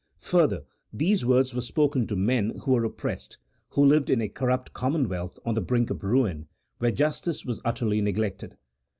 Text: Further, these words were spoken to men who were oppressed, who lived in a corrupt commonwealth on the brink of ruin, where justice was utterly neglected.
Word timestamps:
Further, 0.21 0.63
these 0.91 1.27
words 1.27 1.53
were 1.53 1.61
spoken 1.61 2.07
to 2.07 2.15
men 2.15 2.59
who 2.63 2.71
were 2.71 2.83
oppressed, 2.83 3.37
who 3.69 3.85
lived 3.85 4.09
in 4.09 4.19
a 4.19 4.29
corrupt 4.29 4.73
commonwealth 4.73 5.37
on 5.45 5.53
the 5.53 5.61
brink 5.61 5.91
of 5.91 6.03
ruin, 6.03 6.47
where 6.79 6.89
justice 6.89 7.45
was 7.45 7.61
utterly 7.63 8.01
neglected. 8.01 8.57